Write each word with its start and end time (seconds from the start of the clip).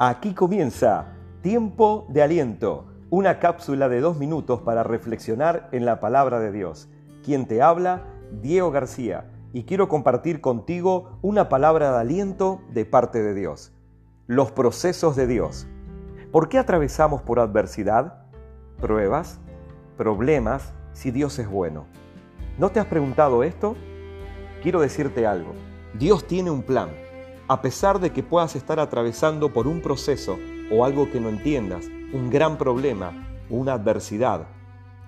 Aquí 0.00 0.32
comienza 0.32 1.06
Tiempo 1.42 2.06
de 2.08 2.22
Aliento, 2.22 2.86
una 3.10 3.40
cápsula 3.40 3.88
de 3.88 4.00
dos 4.00 4.16
minutos 4.16 4.60
para 4.60 4.84
reflexionar 4.84 5.68
en 5.72 5.84
la 5.84 5.98
palabra 5.98 6.38
de 6.38 6.52
Dios. 6.52 6.88
Quien 7.24 7.48
te 7.48 7.62
habla, 7.62 8.04
Diego 8.40 8.70
García, 8.70 9.28
y 9.52 9.64
quiero 9.64 9.88
compartir 9.88 10.40
contigo 10.40 11.18
una 11.20 11.48
palabra 11.48 11.90
de 11.90 11.98
aliento 11.98 12.60
de 12.72 12.84
parte 12.84 13.24
de 13.24 13.34
Dios. 13.34 13.72
Los 14.28 14.52
procesos 14.52 15.16
de 15.16 15.26
Dios. 15.26 15.66
¿Por 16.30 16.48
qué 16.48 16.58
atravesamos 16.58 17.20
por 17.22 17.40
adversidad, 17.40 18.22
pruebas, 18.80 19.40
problemas 19.96 20.74
si 20.92 21.10
Dios 21.10 21.36
es 21.40 21.50
bueno? 21.50 21.86
¿No 22.56 22.70
te 22.70 22.78
has 22.78 22.86
preguntado 22.86 23.42
esto? 23.42 23.74
Quiero 24.62 24.80
decirte 24.80 25.26
algo. 25.26 25.54
Dios 25.98 26.24
tiene 26.24 26.52
un 26.52 26.62
plan 26.62 26.90
a 27.48 27.62
pesar 27.62 27.98
de 27.98 28.12
que 28.12 28.22
puedas 28.22 28.54
estar 28.56 28.78
atravesando 28.78 29.54
por 29.54 29.66
un 29.66 29.80
proceso 29.80 30.38
o 30.70 30.84
algo 30.84 31.10
que 31.10 31.18
no 31.18 31.30
entiendas, 31.30 31.86
un 32.12 32.28
gran 32.28 32.58
problema, 32.58 33.26
una 33.48 33.72
adversidad, 33.72 34.46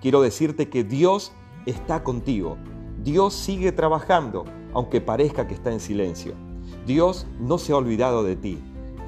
quiero 0.01 0.23
decirte 0.23 0.67
que 0.67 0.83
Dios 0.83 1.31
está 1.67 2.03
contigo. 2.03 2.57
Dios 3.03 3.35
sigue 3.35 3.71
trabajando, 3.71 4.45
aunque 4.73 5.01
parezca 5.01 5.47
que 5.47 5.53
está 5.53 5.71
en 5.71 5.79
silencio. 5.79 6.33
Dios 6.87 7.27
no 7.39 7.59
se 7.59 7.73
ha 7.73 7.77
olvidado 7.77 8.23
de 8.23 8.35
ti. 8.35 8.57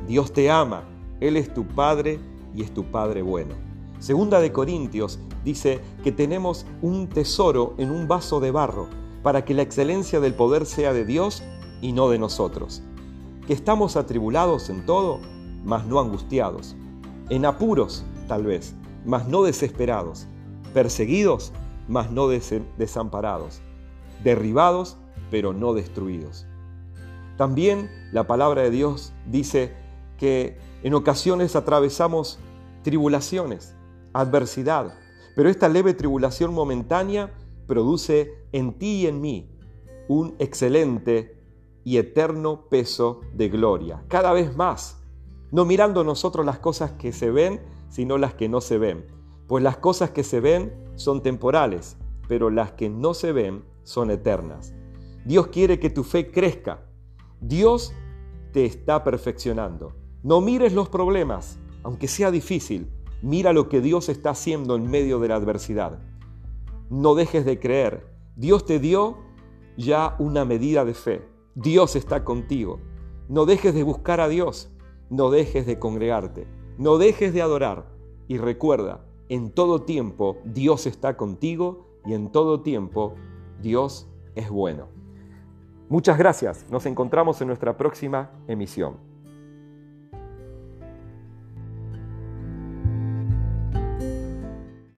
Dios 0.08 0.32
te 0.32 0.52
ama. 0.52 0.84
Él 1.20 1.36
es 1.36 1.52
tu 1.52 1.66
Padre 1.66 2.20
y 2.54 2.62
es 2.62 2.72
tu 2.72 2.84
Padre 2.84 3.24
bueno. 3.24 3.56
Segunda 3.98 4.42
de 4.42 4.52
Corintios 4.52 5.20
dice 5.44 5.80
que 6.04 6.12
tenemos 6.12 6.68
un 6.84 7.10
tesoro 7.10 7.74
en 7.80 7.90
un 7.90 8.08
vaso 8.08 8.40
de 8.40 8.52
barro 8.52 8.90
para 9.24 9.44
que 9.44 9.56
la 9.56 9.64
excelencia 9.64 10.20
del 10.20 10.36
poder 10.36 10.68
sea 10.68 10.94
de 10.94 11.06
Dios 11.06 11.42
y 11.82 11.94
no 11.94 12.10
de 12.10 12.20
nosotros 12.20 12.84
que 13.48 13.54
estamos 13.54 13.96
atribulados 13.96 14.70
en 14.70 14.86
todo, 14.86 15.20
mas 15.64 15.86
no 15.86 16.00
angustiados, 16.00 16.76
en 17.30 17.46
apuros 17.46 18.06
tal 18.28 18.46
vez, 18.46 18.76
mas 19.06 19.28
no 19.28 19.44
desesperados, 19.44 20.28
perseguidos, 20.74 21.52
mas 21.88 22.12
no 22.12 22.28
desamparados, 22.28 23.62
derribados, 24.24 24.98
pero 25.30 25.54
no 25.54 25.74
destruidos. 25.74 26.48
También 27.38 27.90
la 28.12 28.28
palabra 28.28 28.62
de 28.62 28.72
Dios 28.72 29.14
dice 29.26 29.74
que 30.18 30.58
en 30.84 30.94
ocasiones 30.94 31.56
atravesamos 31.56 32.40
tribulaciones, 32.84 33.76
adversidad, 34.14 34.94
pero 35.36 35.50
esta 35.50 35.68
leve 35.68 35.94
tribulación 35.94 36.54
momentánea 36.54 37.34
produce 37.68 38.32
en 38.52 38.74
ti 38.78 39.02
y 39.02 39.08
en 39.08 39.22
mí 39.22 39.50
un 40.08 40.36
excelente 40.40 41.43
y 41.84 41.98
eterno 41.98 42.68
peso 42.70 43.22
de 43.34 43.50
gloria, 43.50 44.04
cada 44.08 44.34
vez 44.34 44.56
más, 44.56 45.02
no 45.52 45.66
mirando 45.66 46.04
nosotros 46.04 46.46
las 46.46 46.60
cosas 46.60 46.92
que 46.94 47.12
se 47.12 47.30
ven, 47.30 47.62
sino 47.90 48.18
las 48.18 48.34
que 48.34 48.50
no 48.50 48.62
se 48.62 48.78
ven, 48.78 49.06
pues 49.48 49.64
las 49.64 49.78
cosas 49.78 50.12
que 50.12 50.24
se 50.24 50.40
ven 50.40 50.74
son 50.96 51.22
temporales, 51.22 51.98
pero 52.28 52.50
las 52.50 52.72
que 52.72 52.90
no 52.90 53.14
se 53.14 53.32
ven 53.32 53.64
son 53.84 54.10
eternas. 54.12 54.74
Dios 55.26 55.48
quiere 55.48 55.80
que 55.80 55.90
tu 55.90 56.04
fe 56.04 56.32
crezca, 56.32 56.86
Dios 57.40 57.94
te 58.52 58.66
está 58.66 59.04
perfeccionando. 59.04 59.94
No 60.24 60.40
mires 60.40 60.74
los 60.74 60.90
problemas, 60.90 61.60
aunque 61.84 62.08
sea 62.08 62.32
difícil, 62.32 62.90
mira 63.22 63.52
lo 63.54 63.68
que 63.68 63.82
Dios 63.82 64.10
está 64.10 64.32
haciendo 64.32 64.76
en 64.76 64.90
medio 64.90 65.20
de 65.20 65.28
la 65.28 65.36
adversidad. 65.36 66.00
No 66.90 67.16
dejes 67.16 67.46
de 67.46 67.60
creer, 67.60 68.08
Dios 68.36 68.66
te 68.66 68.80
dio 68.80 69.18
ya 69.78 70.16
una 70.20 70.46
medida 70.46 70.86
de 70.86 70.94
fe. 70.94 71.33
Dios 71.56 71.96
está 71.96 72.24
contigo. 72.24 72.80
No 73.30 73.46
dejes 73.46 73.74
de 73.76 73.84
buscar 73.84 74.20
a 74.20 74.28
Dios, 74.28 74.72
no 75.10 75.30
dejes 75.30 75.66
de 75.66 75.78
congregarte, 75.78 76.48
no 76.78 76.98
dejes 76.98 77.34
de 77.34 77.42
adorar 77.42 77.86
y 78.28 78.38
recuerda, 78.38 79.06
en 79.30 79.52
todo 79.52 79.84
tiempo 79.84 80.38
Dios 80.44 80.88
está 80.88 81.16
contigo 81.16 81.88
y 82.06 82.14
en 82.14 82.32
todo 82.32 82.62
tiempo 82.62 83.16
Dios 83.62 84.08
es 84.36 84.50
bueno. 84.50 84.88
Muchas 85.90 86.18
gracias, 86.18 86.66
nos 86.72 86.86
encontramos 86.88 87.40
en 87.42 87.48
nuestra 87.48 87.78
próxima 87.78 88.32
emisión. 88.48 89.13